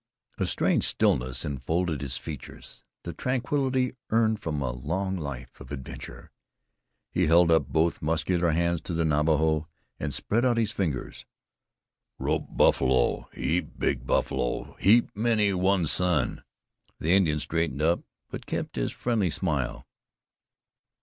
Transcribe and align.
A 0.39 0.47
strange 0.47 0.83
stillness 0.87 1.45
enfolded 1.45 2.01
his 2.01 2.17
feature 2.17 2.59
the 3.03 3.13
tranquility 3.13 3.93
earned 4.09 4.39
from 4.39 4.59
a 4.59 4.71
long 4.71 5.15
life 5.15 5.59
of 5.61 5.71
adventure. 5.71 6.31
He 7.11 7.27
held 7.27 7.51
up 7.51 7.67
both 7.67 8.01
muscular 8.01 8.49
hands 8.49 8.81
to 8.81 8.95
the 8.95 9.05
Navajo, 9.05 9.67
and 9.99 10.11
spread 10.11 10.43
out 10.43 10.57
his 10.57 10.71
fingers. 10.71 11.27
"Rope 12.17 12.47
buffalo 12.49 13.29
heap 13.33 13.77
big 13.77 14.07
buffalo 14.07 14.73
heap 14.79 15.15
many 15.15 15.53
one 15.53 15.85
sun." 15.85 16.43
The 16.97 17.11
Indian 17.13 17.39
straightened 17.39 17.83
up, 17.83 17.99
but 18.31 18.47
kept 18.47 18.77
his 18.77 18.91
friendly 18.91 19.29
smile. 19.29 19.85